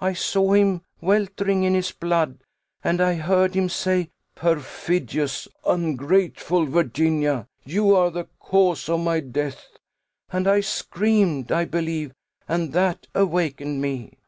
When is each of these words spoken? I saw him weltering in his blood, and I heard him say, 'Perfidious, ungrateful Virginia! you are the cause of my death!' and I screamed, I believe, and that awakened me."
I 0.00 0.14
saw 0.14 0.54
him 0.54 0.82
weltering 1.00 1.62
in 1.62 1.72
his 1.74 1.92
blood, 1.92 2.42
and 2.82 3.00
I 3.00 3.14
heard 3.14 3.54
him 3.54 3.68
say, 3.68 4.10
'Perfidious, 4.34 5.46
ungrateful 5.64 6.66
Virginia! 6.66 7.46
you 7.64 7.94
are 7.94 8.10
the 8.10 8.26
cause 8.40 8.88
of 8.88 8.98
my 8.98 9.20
death!' 9.20 9.68
and 10.32 10.48
I 10.48 10.62
screamed, 10.62 11.52
I 11.52 11.64
believe, 11.64 12.12
and 12.48 12.72
that 12.72 13.06
awakened 13.14 13.80
me." 13.80 14.18